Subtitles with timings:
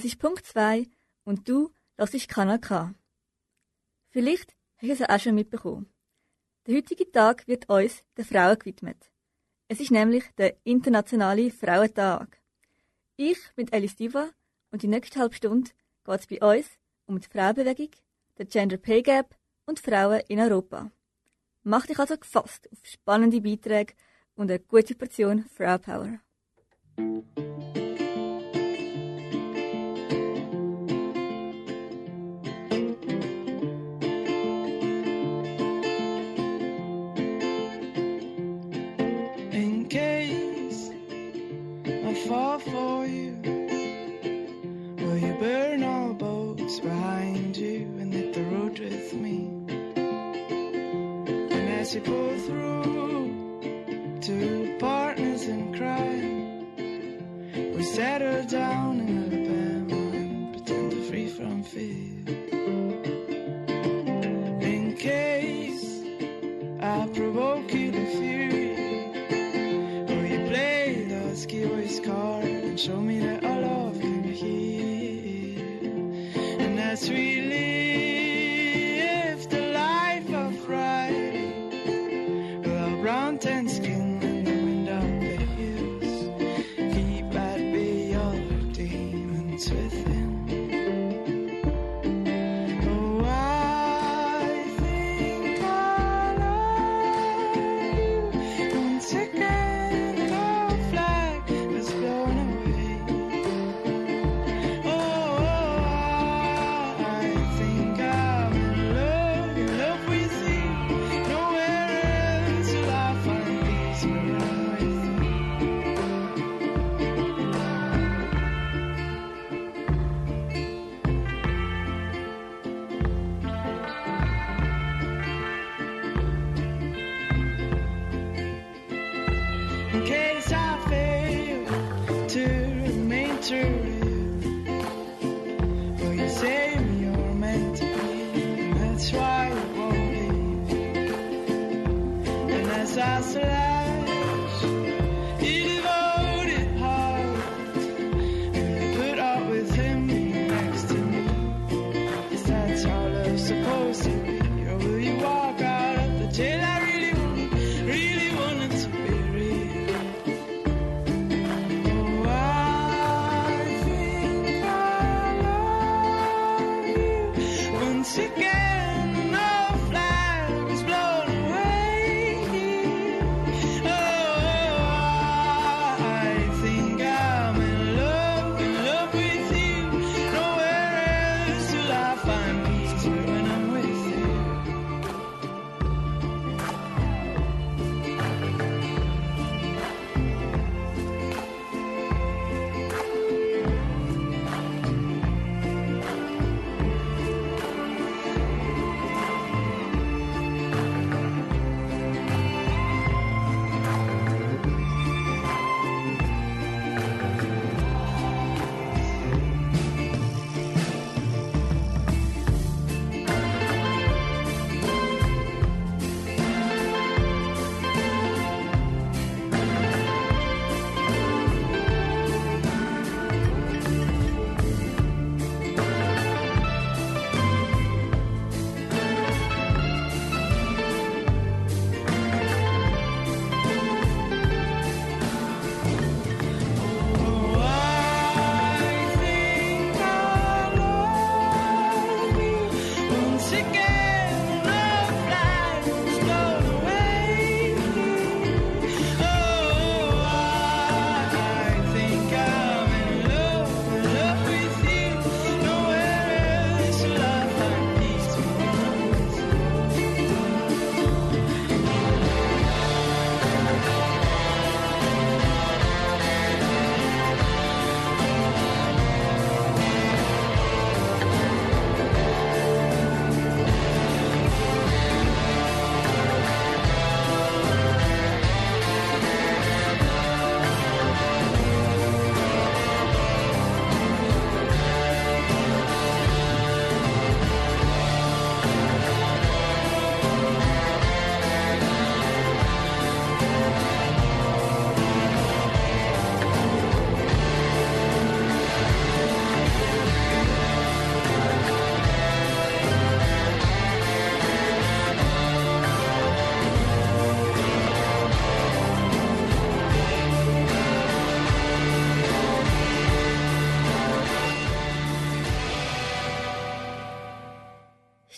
[0.00, 0.86] Es ist Punkt 2
[1.24, 2.94] und du hörst Kanal K.
[4.08, 5.92] Vielleicht hast du es auch schon mitbekommen.
[6.66, 9.10] Der heutige Tag wird uns den Frauen gewidmet.
[9.68, 12.40] Es ist nämlich der Internationale Frauentag.
[13.16, 14.30] Ich bin Alice Diva
[14.70, 15.70] und die nächste halbe Stunde
[16.06, 16.66] geht es bei uns
[17.04, 17.90] um die Frauenbewegung,
[18.38, 19.36] den Gender Pay Gap
[19.66, 20.90] und Frauen in Europa.
[21.62, 23.92] Mach dich also gefasst auf spannende Beiträge
[24.34, 26.20] und eine gute Portion Frauenpower.
[51.80, 54.20] as you pull through.
[54.20, 56.66] Two partners in crime.
[57.74, 58.89] We settle down.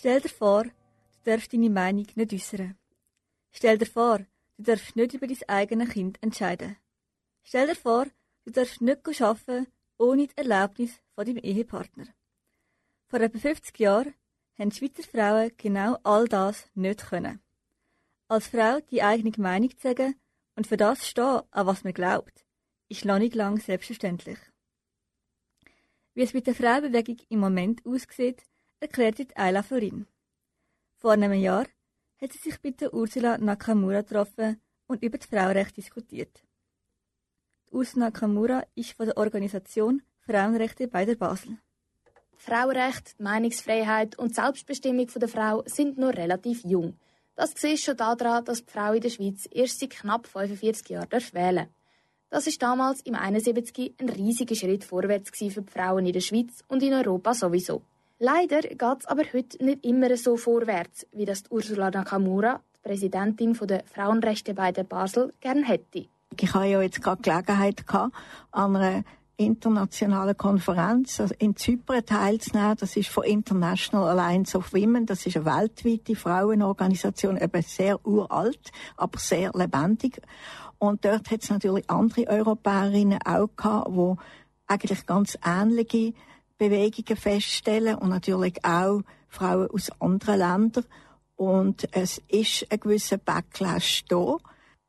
[0.03, 0.71] Stell dir vor, du
[1.23, 2.77] darfst deine Meinung nicht äußern.
[3.51, 4.17] Stell dir vor,
[4.57, 6.75] du darfst nicht über dein eigenes Kind entscheiden.
[7.41, 8.07] Stell dir vor,
[8.43, 9.67] du darfst nicht arbeiten
[9.97, 12.07] ohne die Erlaubnis von deinem Ehepartner.
[13.07, 14.13] Vor etwa 50 Jahren
[14.59, 17.39] haben Schweizer Frauen genau all das nicht können.
[18.27, 20.15] Als Frau die eigene Meinung zu sagen
[20.57, 22.45] und für das stehen, an was man glaubt,
[22.89, 24.39] ist noch nicht lang selbstverständlich.
[26.13, 28.43] Wie es mit der Frauenbewegung im Moment aussieht,
[28.83, 30.05] erklärt Ayla Florin.
[30.99, 31.65] Vor einem Jahr
[32.21, 36.43] hat sie sich mit Ursula Nakamura getroffen und über die Frauenrechte diskutiert.
[37.67, 41.57] Die Ursula Nakamura ist von der Organisation Frauenrechte bei der Basel.
[42.35, 46.99] Frauenrecht, Meinungsfreiheit und Selbstbestimmung der Frau sind noch relativ jung.
[47.35, 51.09] Das siehst schon daran, dass die Frau in der Schweiz erst seit knapp 45 Jahren
[51.31, 51.67] wählen darf.
[52.29, 56.63] Das ist damals im 71 ein riesiger Schritt vorwärts für die Frauen in der Schweiz
[56.67, 57.83] und in Europa sowieso.
[58.19, 63.53] Leider geht es aber heute nicht immer so vorwärts, wie das Ursula Nakamura, die Präsidentin
[63.53, 66.05] der Frauenrechte bei der Basel, gern hätte.
[66.39, 68.15] Ich habe ja jetzt gerade Gelegenheit gehabt,
[68.51, 69.03] an einer
[69.37, 72.77] internationalen Konferenz in Zypern teilzunehmen.
[72.79, 75.05] Das ist von International Alliance of Women.
[75.05, 80.21] Das ist eine weltweite Frauenorganisation, eben sehr uralt, aber sehr lebendig.
[80.77, 84.15] Und dort hat es natürlich andere Europäerinnen auch gehabt, die
[84.67, 86.13] eigentlich ganz ähnliche
[86.57, 90.85] Bewegungen feststellen und natürlich auch Frauen aus anderen Ländern.
[91.35, 94.37] Und es ist ein gewisser Backlash da.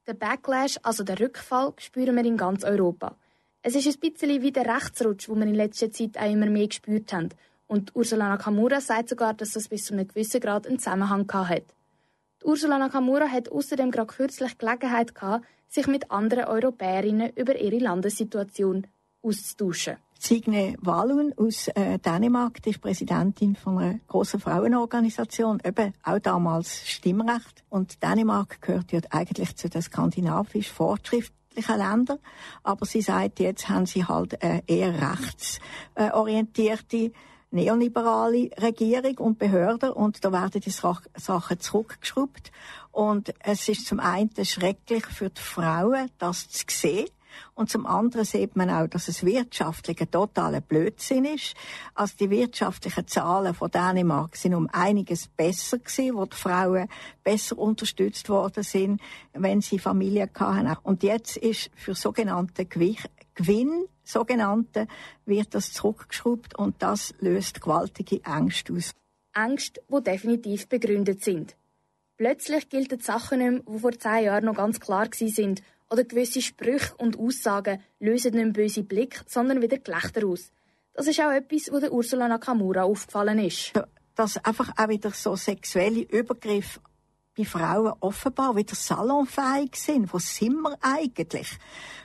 [0.06, 3.16] Der Backlash, also der Rückfall, spüren wir in ganz Europa.
[3.62, 6.68] Es ist ein bisschen wie der Rechtsrutsch, den wir in letzter Zeit auch immer mehr
[6.68, 7.30] gespürt haben.
[7.66, 11.64] Und Ursula Nakamura sagt sogar, dass das bis zu einem gewissen Grad einen Zusammenhang hat.
[12.44, 18.86] Ursula Nakamura hat außerdem gerade kürzlich Gelegenheit gehabt, sich mit anderen Europäerinnen über ihre Landessituation
[19.22, 19.96] auszutauschen.
[20.18, 26.88] Signe Wallun aus äh, Dänemark, die ist Präsidentin von einer großen Frauenorganisation, eben auch damals
[26.88, 27.64] Stimmrecht.
[27.68, 32.18] Und Dänemark gehört ja eigentlich zu den skandinavisch fortschrittlichen Ländern.
[32.62, 34.94] Aber sie sagt, jetzt haben sie halt äh, eher
[35.94, 37.12] rechtsorientierte
[37.54, 42.50] neoliberale Regierung und Behörden und da werden die Sachen zurückgeschraubt.
[42.90, 47.08] Und es ist zum einen schrecklich für die Frauen, das zu sehen.
[47.54, 51.54] Und zum anderen sieht man auch, dass es wirtschaftlich ein totaler Blödsinn ist.
[51.94, 56.88] Also die wirtschaftlichen Zahlen von Dänemark sind um einiges besser gewesen, wo die Frauen
[57.22, 59.00] besser unterstützt worden sind,
[59.32, 60.76] wenn sie Familie hatten.
[60.82, 64.86] Und jetzt ist für sogenannte Gewinn sogenannte
[65.24, 68.92] wird das zurückgeschraubt und das löst gewaltige Ängste aus.
[69.34, 71.56] Ängste, die definitiv begründet sind.
[72.16, 75.62] Plötzlich gelten Sachen nicht mehr, die vor zehn Jahren noch ganz klar sind
[75.94, 80.50] oder gewisse Sprüche und Aussagen lösen nicht mehr böse Blick, sondern wieder Gelächter aus.
[80.92, 83.72] Das ist auch etwas, was Ursula Nakamura aufgefallen ist.
[84.16, 86.80] Dass einfach auch wieder so sexuelle Übergriffe
[87.36, 90.12] bei Frauen offenbar wieder salonfähig sind.
[90.12, 91.58] Wo sind wir eigentlich?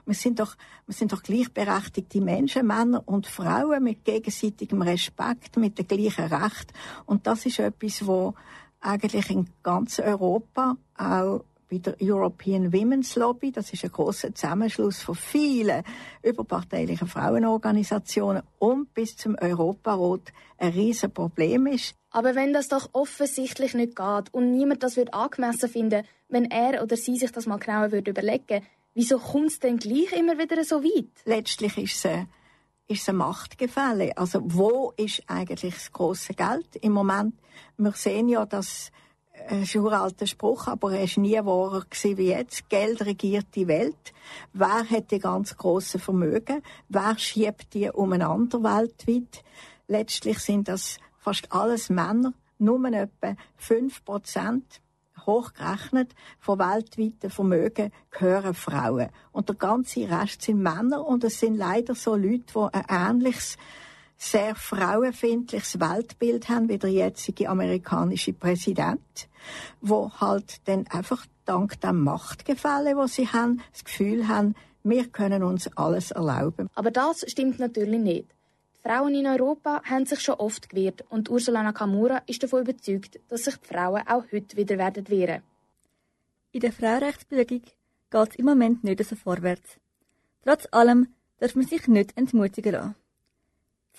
[0.05, 0.55] Wir sind doch,
[0.85, 6.73] wir sind doch gleichberechtigte Menschen, Männer und Frauen mit gegenseitigem Respekt, mit dem gleichen Recht.
[7.05, 8.35] Und das ist etwas, wo
[8.81, 13.51] eigentlich in ganz Europa auch bei der European Women's Lobby.
[13.51, 15.83] Das ist ein großer Zusammenschluss von vielen
[16.23, 21.95] überparteilichen Frauenorganisationen und bis zum Europarat ein riesen Problem ist.
[22.11, 26.81] Aber wenn das doch offensichtlich nicht geht und niemand das wird angemessen finden, wenn er
[26.83, 28.63] oder sie sich das mal genauer würde überlegen,
[28.95, 31.11] wieso kommt es denn gleich immer wieder so weit?
[31.25, 32.25] Letztlich ist es
[32.89, 34.17] ist es ein Machtgefälle.
[34.17, 37.35] Also wo ist eigentlich das große Geld im Moment?
[37.77, 38.91] Wir sehen ja, dass
[39.47, 42.69] ein uralter Spruch, aber er ist nie wahrer wie jetzt.
[42.69, 44.13] Geld regiert die Welt.
[44.53, 46.61] Wer hat die ganz grossen Vermögen?
[46.87, 49.43] Wer schiebt die umeinander weltweit?
[49.87, 52.33] Letztlich sind das fast alles Männer.
[52.57, 54.81] Nur etwa 5 Prozent
[55.25, 59.09] hochgerechnet von weltweiten Vermögen gehören Frauen.
[59.31, 63.57] Und der ganze Rest sind Männer und es sind leider so Leute, die ein ähnliches
[64.19, 69.29] sehr frauenfindliches Weltbild haben, wie der jetzige amerikanische Präsident,
[69.79, 75.41] wo halt dann einfach dank dem Machtgefälle, wo sie haben, das Gefühl haben, wir können
[75.41, 76.69] uns alles erlauben.
[76.75, 78.27] Aber das stimmt natürlich nicht.
[78.75, 83.19] Die Frauen in Europa haben sich schon oft gewehrt und Ursula Nakamura ist davon überzeugt,
[83.29, 85.43] dass sich die Frauen auch heute wieder werden wehren.
[86.51, 87.61] In der Frauenrechtsbewegung
[88.11, 89.77] geht es im Moment nicht so vorwärts.
[90.43, 91.07] Trotz allem
[91.39, 92.95] darf man sich nicht entmutigen lassen.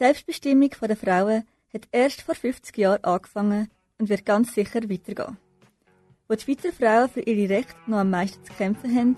[0.01, 5.37] Selbstbestimmung der Frauen hat erst vor 50 Jahren angefangen und wird ganz sicher weitergehen.
[6.27, 9.17] Wo die Schweizer Frauen für ihre Rechte noch am meisten zu kämpfen haben,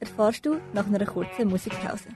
[0.00, 2.08] erfährst du nach einer kurzen Musikpause.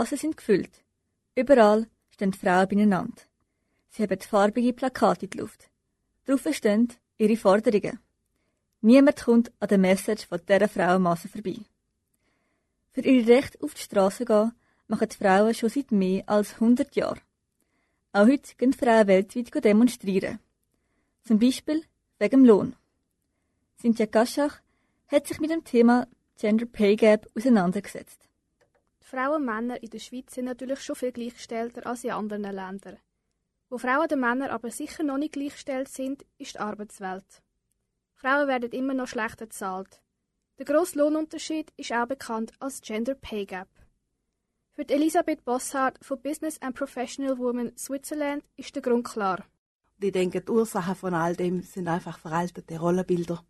[0.00, 0.82] Straßen sind gefüllt.
[1.34, 3.22] Überall stehen Frauen beieinander.
[3.90, 5.68] Sie haben farbige Plakate in die Luft.
[6.24, 6.88] Darauf stehen
[7.18, 7.98] ihre Forderungen.
[8.80, 11.58] Niemand kommt an der Message von dieser Frauenmasse vorbei.
[12.92, 14.52] Für ihr Recht auf die Straße gehen,
[14.88, 17.20] machen die Frauen schon seit mehr als 100 Jahren.
[18.12, 20.38] Auch heute gehen Frauen weltweit demonstrieren.
[21.24, 21.84] Zum Beispiel
[22.18, 22.76] wegen dem Lohn.
[23.78, 24.60] Cynthia Gaschach
[25.08, 28.29] hat sich mit dem Thema Gender Pay Gap auseinandergesetzt.
[29.10, 32.96] Frauen und Männer in der Schweiz sind natürlich schon viel gleichgestellter als in anderen Ländern.
[33.68, 37.42] Wo Frauen und Männer aber sicher noch nicht gleichgestellt sind, ist die Arbeitswelt.
[38.14, 40.00] Frauen werden immer noch schlechter bezahlt.
[40.58, 43.68] Der grosse Lohnunterschied ist auch bekannt als Gender Pay Gap.
[44.74, 49.44] Für Elisabeth Bosshardt von Business and Professional Women Switzerland ist der Grund klar.
[50.00, 53.44] Ich denke, die Ursachen von all dem sind einfach veraltete Rollenbilder.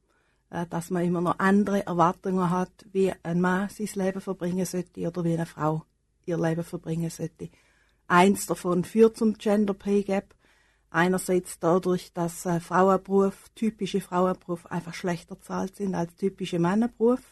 [0.51, 5.07] Äh, dass man immer noch andere Erwartungen hat, wie ein Mann sein Leben verbringen sollte
[5.07, 5.85] oder wie eine Frau
[6.27, 7.51] ihr Leben verbringen sollte.
[8.09, 10.35] Eins davon führt zum Gender Pay Gap.
[10.91, 17.23] Einerseits dadurch, dass äh, Frauenberuf, typische Frauenberufe einfach schlechter zahlt sind als typische Männerberufe.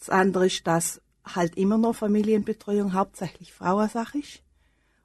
[0.00, 4.42] Das andere ist, dass halt immer noch Familienbetreuung hauptsächlich Frauensache ist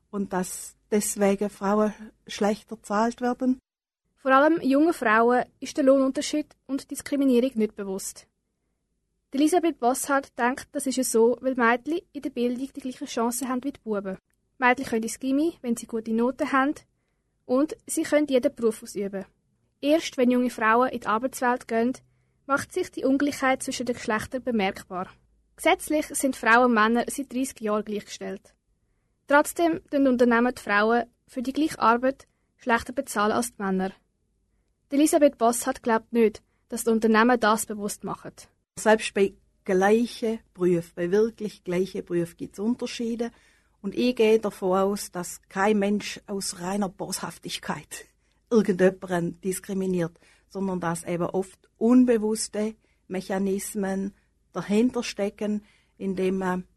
[0.10, 1.94] und dass deswegen Frauen
[2.26, 3.60] schlechter zahlt werden.
[4.24, 8.26] Vor allem jungen Frauen ist der Lohnunterschied und Diskriminierung nicht bewusst.
[9.34, 13.62] Elisabeth Bosshardt denkt, das ist so, weil Mädchen in der Bildung die gleichen Chancen haben
[13.66, 14.18] wie die Buben.
[14.60, 16.76] Mädchen können ins Gimmi, wenn sie gute Noten haben,
[17.46, 19.26] und sie können jeden Beruf ausüben.
[19.82, 21.92] Erst wenn junge Frauen in die Arbeitswelt gehen,
[22.46, 25.10] macht sich die Ungleichheit zwischen den Geschlechtern bemerkbar.
[25.58, 28.56] Gesetzlich sind Frauen und Männer seit 30 Jahren gleichgestellt.
[29.28, 32.26] Trotzdem tun Unternehmen die Frauen für die gleiche Arbeit
[32.56, 33.92] schlechter bezahlen als die Männer.
[34.94, 38.34] Elisabeth Boss hat glaubt nicht, dass die Unternehmen das bewusst machen.
[38.78, 39.34] Selbst bei
[39.66, 43.32] gleichen Berufen, bei wirklich gleichen Berufen gibt es Unterschiede.
[43.82, 48.06] Und ich gehe davon aus, dass kein Mensch aus reiner Boshaftigkeit
[48.52, 50.16] irgendjemanden diskriminiert,
[50.48, 52.76] sondern dass eben oft unbewusste
[53.08, 54.14] Mechanismen
[54.52, 55.64] dahinter stecken,
[55.98, 56.68] indem man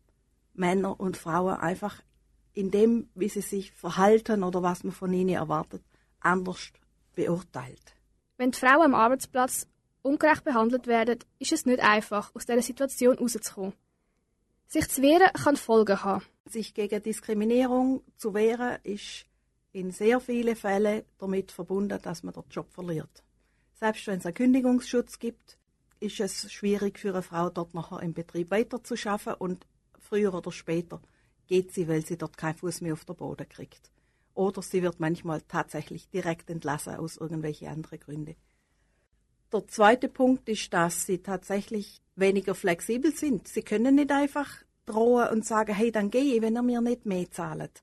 [0.54, 2.00] Männer und Frauen einfach
[2.54, 5.82] in dem, wie sie sich verhalten oder was man von ihnen erwartet,
[6.20, 6.73] anders
[7.14, 7.95] beurteilt.
[8.37, 9.66] Wenn die Frauen am Arbeitsplatz
[10.02, 13.73] ungerecht behandelt werden, ist es nicht einfach, aus dieser Situation rauszukommen.
[14.69, 16.25] Sich zu wehren kann Folgen haben.
[16.45, 19.26] Sich gegen Diskriminierung zu wehren, ist
[19.73, 23.25] in sehr vielen Fällen damit verbunden, dass man den Job verliert.
[23.75, 25.59] Selbst wenn es einen Kündigungsschutz gibt,
[26.00, 29.66] ist es schwierig für eine Frau, dort nachher im Betrieb weiterzuschaffen und
[29.99, 31.00] früher oder später
[31.47, 33.90] geht sie, weil sie dort keinen Fuß mehr auf den Boden kriegt
[34.37, 38.37] oder sie wird manchmal tatsächlich direkt entlassen aus irgendwelchen anderen Gründen.
[39.52, 43.49] Der zweite Punkt ist, dass sie tatsächlich weniger flexibel sind.
[43.49, 44.50] Sie können nicht einfach
[44.87, 47.83] drohen und sagen, hey, dann gehe ich, wenn er mir nicht mehr zahlt.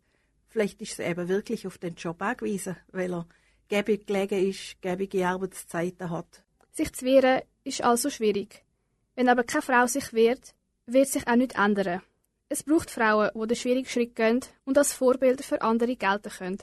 [0.50, 3.28] Vielleicht ist sie eben wirklich auf den Job angewiesen, weil er
[3.70, 6.44] gäbig gelegen ist, gäbige Arbeitszeiten hat.
[6.72, 8.64] Sich zu wehren ist also schwierig.
[9.16, 10.54] Wenn aber keine Frau sich wehrt,
[10.86, 12.02] wird sich auch nicht ändern.
[12.54, 16.60] Es braucht Frauen, die den schwierigen Schritt gehen und als Vorbilder für andere gelten können.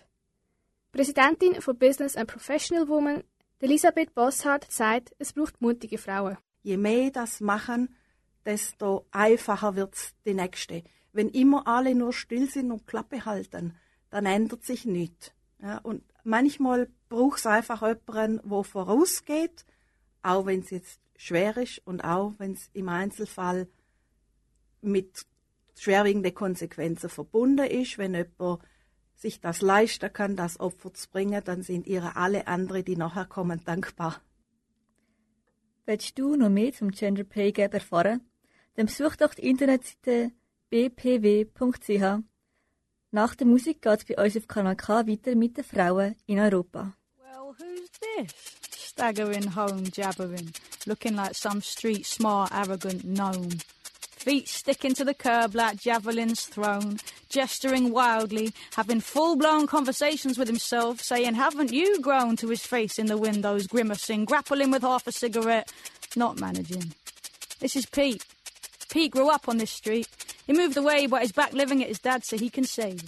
[0.93, 3.25] Präsidentin von Business and Professional Women,
[3.59, 6.39] Elisabeth Bosshardt, sagt, es braucht mutige Frauen.
[6.63, 7.97] Je mehr das machen,
[8.45, 10.85] desto einfacher wird's die nächste.
[11.13, 13.75] Wenn immer alle nur still sind und Klappe halten,
[14.11, 15.33] dann ändert sich nichts.
[15.61, 19.65] Ja, und manchmal braucht es einfach jemanden, der vorausgeht,
[20.23, 23.67] auch wenn es jetzt schwer ist und auch wenn es im Einzelfall
[24.83, 25.26] mit
[25.76, 27.99] schwerwiegende Konsequenzen verbunden ist.
[27.99, 28.63] Wenn jemand
[29.15, 33.26] sich das leisten kann, das Opfer zu bringen, dann sind ihr alle anderen, die nachher
[33.26, 34.21] kommen, dankbar.
[35.87, 38.23] Willst du noch mehr zum Gender Pay Gap erfahren?
[38.75, 40.33] Dann besuch doch die Internetseite
[40.71, 42.23] bpw.ch.
[43.11, 46.39] Nach der Musik geht es bei uns auf Kanal K weiter mit den Frauen in
[46.39, 46.95] Europa.
[47.19, 48.33] Well, who's this?
[48.76, 50.52] Staggering home, jabbering,
[50.87, 53.49] looking like some street smart, arrogant gnome.
[54.21, 56.99] Feet sticking to the curb like javelins thrown,
[57.30, 62.99] gesturing wildly, having full blown conversations with himself, saying, Haven't you grown to his face
[62.99, 65.73] in the windows, grimacing, grappling with half a cigarette,
[66.17, 66.93] not managing.
[67.61, 68.25] This is Pete.
[68.91, 70.06] Pete grew up on this street.
[70.47, 73.02] He moved away, but he's back living at his dad's so he can save.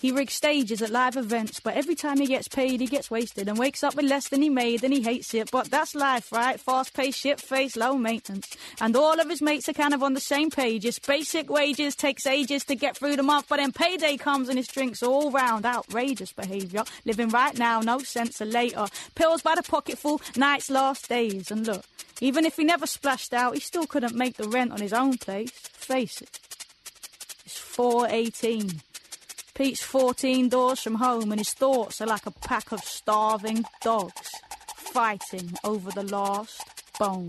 [0.00, 3.48] He rigs stages at live events, but every time he gets paid, he gets wasted
[3.48, 5.50] and wakes up with less than he made, and he hates it.
[5.50, 6.58] But that's life, right?
[6.58, 8.56] Fast paced, shit face, low maintenance.
[8.80, 10.86] And all of his mates are kind of on the same page.
[10.86, 14.56] It's basic wages, takes ages to get through the month, but then payday comes and
[14.56, 15.66] his drinks all round.
[15.66, 16.84] Outrageous behaviour.
[17.04, 18.86] Living right now, no sense of later.
[19.14, 21.50] Pills by the pocketful, nights, last days.
[21.50, 21.84] And look,
[22.22, 25.18] even if he never splashed out, he still couldn't make the rent on his own
[25.18, 25.50] place.
[25.50, 26.40] Face it.
[27.44, 28.80] It's 418.
[29.60, 34.30] Pete's 14 doors from home, and his thoughts are like a pack of starving dogs
[34.74, 36.64] fighting over the last
[36.98, 37.28] bone.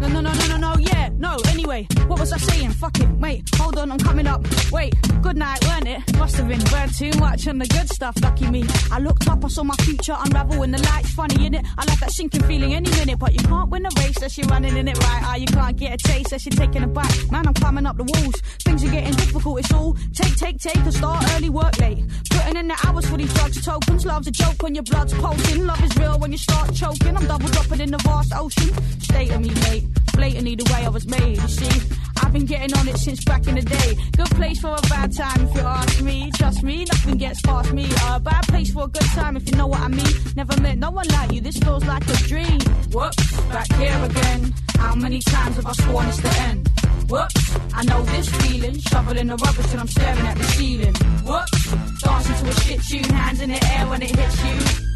[0.00, 2.70] No, no, no, no, no, no, yeah, no, anyway, what was I saying?
[2.70, 4.44] Fuck it, wait, hold on, I'm coming up.
[4.72, 6.16] Wait, good night, weren't it?
[6.16, 8.64] Must have been burned too much on the good stuff, lucky me.
[8.90, 11.66] I looked up, I saw my future unravel in the lights, funny, innit?
[11.78, 14.48] I like that sinking feeling any minute, but you can't win a race unless you're
[14.48, 15.22] running in it right.
[15.24, 17.30] Ah, you can't get a taste unless you're taking a bite.
[17.30, 20.76] Man, I'm climbing up the walls, things are getting difficult, it's all take, take, take,
[20.76, 22.04] and start early, work late.
[22.30, 25.66] Putting in the hours for these drugs, tokens, love's a joke when your blood's pulsing.
[25.66, 28.70] Love is real when you start choking, I'm double dropping in the vast ocean.
[29.00, 29.84] State of me, mate,
[30.14, 31.89] blatantly the way I was made, you see.
[32.22, 33.96] I've been getting on it since back in the day.
[34.16, 36.30] Good place for a bad time if you ask me.
[36.36, 37.86] Trust me, nothing gets past me.
[38.08, 40.14] A bad place for a good time if you know what I mean.
[40.36, 42.60] Never met no one like you, this feels like a dream.
[42.92, 44.54] Whoops, back here again.
[44.76, 46.68] How many times have I sworn it's the end?
[47.08, 48.78] Whoops, I know this feeling.
[48.78, 50.94] Shoveling the rubbish and I'm staring at the ceiling.
[51.24, 54.86] Whoops, dancing to a shit tune, hands in the air when it hits you.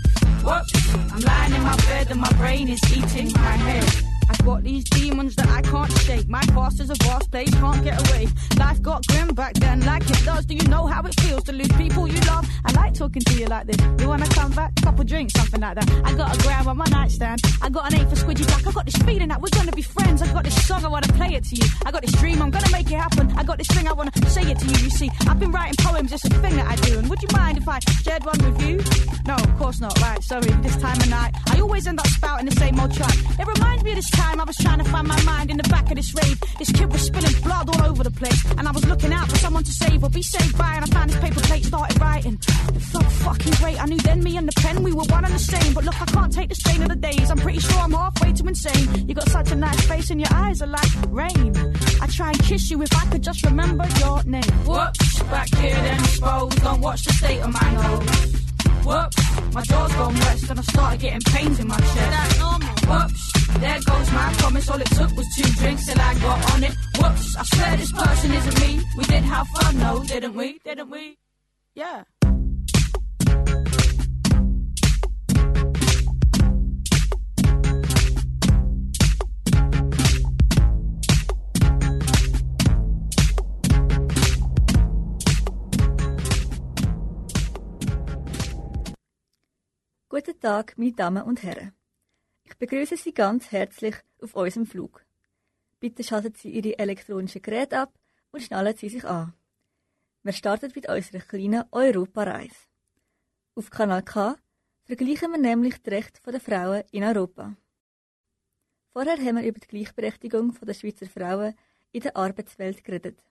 [0.46, 4.13] Whoops, I'm lying in my bed and my brain is eating my head.
[4.34, 6.28] I've got these demons that I can't shake.
[6.28, 8.26] My past is a vast place, can't get away.
[8.58, 10.44] Life got grim back then, like it does.
[10.44, 12.44] Do you know how it feels to lose people you love?
[12.64, 13.76] I like talking to you like this.
[14.00, 14.74] You wanna come back?
[14.82, 15.88] Couple drinks, something like that.
[16.04, 17.42] I got a gram on my nightstand.
[17.62, 18.66] I got an A for Squidgy Jack.
[18.66, 20.20] I got this feeling that we're gonna be friends.
[20.20, 21.66] I got this song, I wanna play it to you.
[21.86, 23.32] I got this dream, I'm gonna make it happen.
[23.38, 24.78] I got this thing, I wanna say it to you.
[24.82, 26.98] You see, I've been writing poems, it's a thing that I do.
[26.98, 28.82] And would you mind if I shared one with you?
[29.28, 29.96] No, of course not.
[30.00, 31.34] Right, sorry, this time of night.
[31.50, 33.14] I always end up spouting the same old track.
[33.38, 35.68] It reminds me of this time I was trying to find my mind in the
[35.68, 36.38] back of this rave.
[36.58, 39.36] This kid was spilling blood all over the place, and I was looking out for
[39.36, 40.74] someone to save or be saved by.
[40.74, 42.38] And I found this paper plate, started writing.
[42.74, 43.82] It felt fucking great.
[43.82, 45.72] I knew then me and the pen, we were one and the same.
[45.72, 47.30] But look, I can't take the strain of the days.
[47.30, 49.08] I'm pretty sure I'm halfway to insane.
[49.08, 51.54] You got such a nice face, and your eyes are like rain.
[52.00, 54.52] I try and kiss you if I could just remember your name.
[54.66, 56.62] Whoops, back here then exposed.
[56.62, 58.44] Don't watch the state of my nose.
[58.84, 61.94] Whoops, my jaw's gone west and I started getting pains in my chest.
[61.94, 62.73] That's normal.
[62.88, 64.68] Whoops, there goes my promise.
[64.68, 66.74] All it took was two drinks and I got on it.
[66.98, 68.80] Whoops, I swear this person isn't me.
[68.96, 70.58] We did have fun, no, didn't we?
[70.64, 71.18] Didn't we?
[71.74, 72.04] Yeah.
[90.08, 91.72] Guten Tag, meine Damen und Herren.
[92.44, 95.04] Ich begrüße Sie ganz herzlich auf unserem Flug.
[95.80, 97.98] Bitte schalten Sie Ihre elektronischen Geräte ab
[98.30, 99.32] und schnallen Sie sich an.
[100.22, 102.54] Wir starten mit unserer kleinen Europareise.
[103.54, 104.36] Auf Kanal K
[104.84, 107.56] vergleichen wir nämlich die Rechte der Frauen in Europa.
[108.92, 111.54] Vorher haben wir über die Gleichberechtigung der Schweizer Frauen
[111.92, 113.22] in der Arbeitswelt geredet.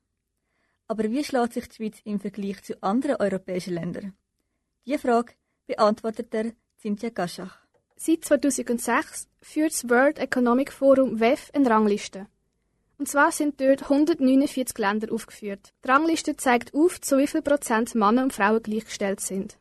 [0.87, 4.13] Aber wie schlägt sich die Schweiz im Vergleich zu anderen europäischen Ländern?
[4.85, 5.33] Diese Frage
[5.65, 7.62] beantwortet er Cynthia Gaschach.
[7.95, 12.27] Seit 2006 führt das World Economic Forum WEF eine Rangliste.
[12.97, 15.73] Und zwar sind dort 149 Länder aufgeführt.
[15.83, 19.57] Die Rangliste zeigt auf, zu wie viel Prozent Männer und Frauen gleichgestellt sind.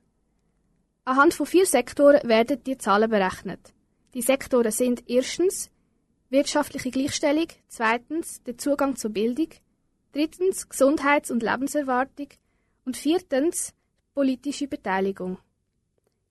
[1.04, 3.72] Anhand von vier Sektoren werden die Zahlen berechnet.
[4.14, 5.70] Die Sektoren sind erstens
[6.30, 9.48] wirtschaftliche Gleichstellung, zweitens der Zugang zur Bildung,
[10.12, 12.28] drittens Gesundheits- und Lebenserwartung
[12.84, 13.74] und viertens
[14.14, 15.38] politische Beteiligung.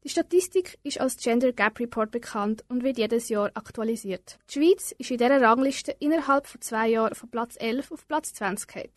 [0.03, 4.39] Die Statistik ist als Gender Gap Report bekannt und wird jedes Jahr aktualisiert.
[4.49, 8.33] Die Schweiz ist in dieser Rangliste innerhalb von zwei Jahren von Platz 11 auf Platz
[8.33, 8.91] 20 gefallen.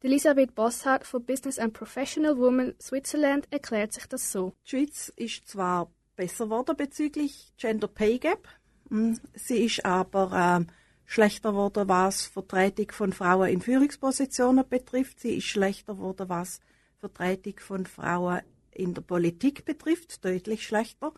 [0.00, 4.54] Elisabeth Bosshardt von Business and Professional Women Switzerland erklärt sich das so.
[4.64, 8.46] Die Schweiz ist zwar besser geworden bezüglich Gender Pay Gap,
[8.90, 10.68] hm, sie ist aber ähm,
[11.06, 15.18] schlechter geworden, was Vertretung von Frauen in Führungspositionen betrifft.
[15.18, 16.60] Sie ist schlechter geworden, was
[17.00, 18.42] Vertretung von Frauen
[18.78, 21.12] in der Politik betrifft, deutlich schlechter.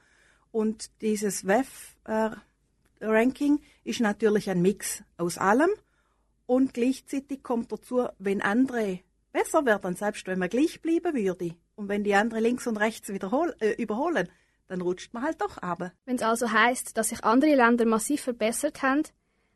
[0.50, 5.70] Und dieses WEF-Ranking ist natürlich ein Mix aus allem.
[6.46, 9.00] Und gleichzeitig kommt dazu, wenn andere
[9.32, 13.08] besser werden, selbst wenn man gleich bleiben würde, und wenn die anderen links und rechts
[13.08, 14.28] äh, überholen,
[14.68, 15.92] dann rutscht man halt doch ab.
[16.04, 19.04] Wenn es also heißt, dass sich andere Länder massiv verbessert haben,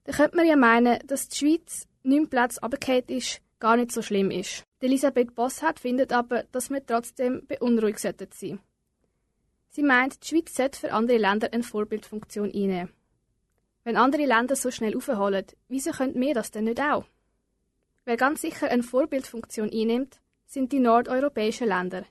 [0.05, 4.01] dann könnte man ja meinen, dass die Schweiz neun Plätze runtergefallen ist, gar nicht so
[4.01, 4.65] schlimm ist.
[4.85, 8.61] Elisabeth Bosshardt findet aber, dass wir trotzdem beunruhigt sollten sein.
[9.71, 12.93] Sie meint, die Schweiz sollte für andere Länder eine Vorbildfunktion einnehmen.
[13.83, 17.07] Wenn andere Länder so schnell aufholen, wieso können wir das denn nicht auch?
[18.05, 22.05] Wer ganz sicher eine Vorbildfunktion einnimmt, sind die nordeuropäischen Länder.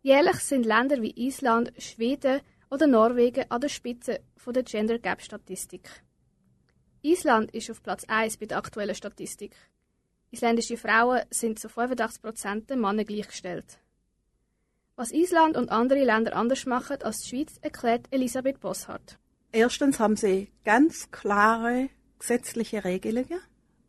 [0.00, 5.90] Jährlich sind Länder wie Island, Schweden oder Norwegen an der Spitze der Gender Gap Statistik.
[7.02, 9.54] Island ist auf Platz 1 bei der aktuellen Statistik.
[10.32, 13.78] Isländische Frauen sind zu 85% den Männern gleichgestellt.
[14.96, 19.18] Was Island und andere Länder anders machen als die Schweiz, erklärt Elisabeth Bosshardt.
[19.52, 23.40] Erstens haben sie ganz klare gesetzliche Regelungen,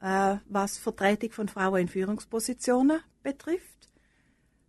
[0.01, 3.89] äh, was Vertretung von Frauen in Führungspositionen betrifft.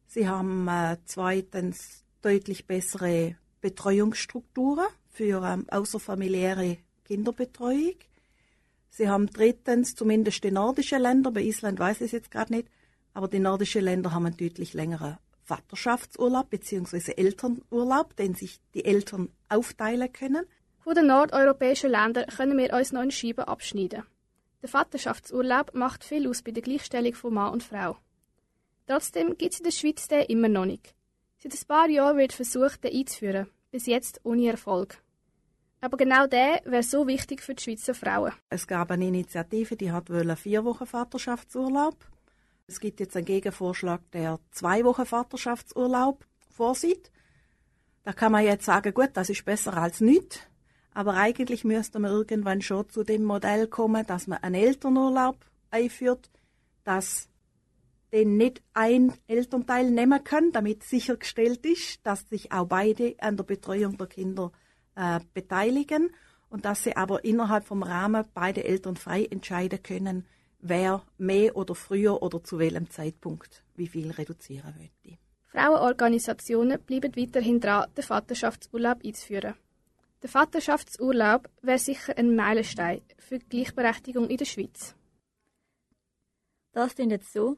[0.06, 7.96] Sie haben äh, zweitens deutlich bessere Betreuungsstrukturen für ähm, außerfamiliäre Kinderbetreuung.
[8.96, 12.68] Sie haben drittens zumindest die nordischen Länder, bei Island weiß ich es jetzt gerade nicht,
[13.12, 17.14] aber die nordischen Länder haben einen deutlich längeren Vaterschaftsurlaub bzw.
[17.16, 20.46] Elternurlaub, den sich die Eltern aufteilen können.
[20.78, 24.04] Von den nordeuropäischen Ländern können wir uns noch in Scheiben abschneiden.
[24.62, 27.96] Der Vaterschaftsurlaub macht viel aus bei der Gleichstellung von Mann und Frau.
[28.86, 30.94] Trotzdem gibt es in der Schweiz den immer noch nicht.
[31.38, 35.03] Seit ein paar Jahren wird versucht, den einzuführen, bis jetzt ohne Erfolg.
[35.84, 38.32] Aber genau der wäre so wichtig für die Schweizer Frauen.
[38.48, 41.94] Es gab eine Initiative, die hat vier Wochen Vaterschaftsurlaub.
[42.66, 47.10] Es gibt jetzt einen Gegenvorschlag, der zwei Wochen Vaterschaftsurlaub vorsieht.
[48.02, 50.40] Da kann man jetzt sagen, gut, das ist besser als nichts.
[50.94, 55.36] Aber eigentlich müsste man irgendwann schon zu dem Modell kommen, dass man einen Elternurlaub
[55.70, 56.30] einführt,
[56.84, 57.28] dass
[58.10, 63.44] den nicht ein Elternteil nehmen kann, damit sichergestellt ist, dass sich auch beide an der
[63.44, 64.50] Betreuung der Kinder
[64.96, 66.10] äh, beteiligen
[66.48, 70.26] und dass sie aber innerhalb vom Rahmen beide Eltern frei entscheiden können,
[70.60, 75.18] wer mehr oder früher oder zu welchem Zeitpunkt wie viel reduzieren möchte.
[75.48, 79.54] Frauenorganisationen bleiben weiterhin dran, den Vaterschaftsurlaub einzuführen.
[80.22, 84.96] Der Vaterschaftsurlaub wäre sicher ein Meilenstein für die Gleichberechtigung in der Schweiz.
[86.72, 87.56] Das klingt jetzt so,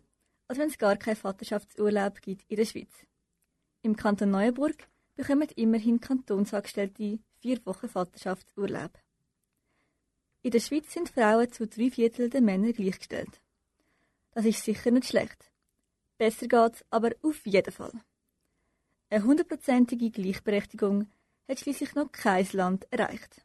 [0.48, 3.06] als wenn es gar keinen Vaterschaftsurlaub gibt in der Schweiz.
[3.82, 8.92] Im Kanton Neuenburg bekommen immerhin Kantonsangestellte vier Wochen Vaterschaftsurlaub.
[10.42, 13.40] In der Schweiz sind Frauen zu drei Viertel der Männer gleichgestellt.
[14.32, 15.50] Das ist sicher nicht schlecht.
[16.18, 17.92] Besser geht's aber auf jeden Fall.
[19.08, 21.08] Eine hundertprozentige Gleichberechtigung
[21.48, 23.44] hat schließlich noch kein Land erreicht.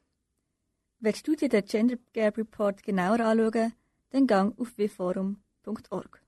[1.00, 3.74] Willst du dir den Gender Gap Report genauer anschauen,
[4.12, 6.21] dann gang auf wforum.org.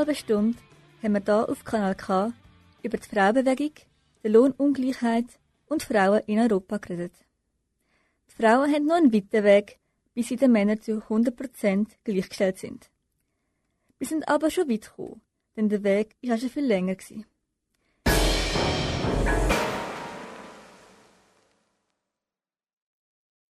[0.00, 0.58] halben Stunde
[1.02, 2.32] haben wir hier auf Kanal K
[2.82, 3.72] über die Frauenbewegung,
[4.24, 5.26] die Lohnungleichheit
[5.66, 7.12] und Frauen in Europa geredet.
[8.30, 9.78] Die Frauen haben noch einen weiten Weg,
[10.14, 12.90] bis sie den Männern zu 100% gleichgestellt sind.
[13.98, 15.20] Wir sind aber schon weit gekommen,
[15.54, 16.94] denn der Weg war schon viel länger.
[16.94, 17.26] Gewesen.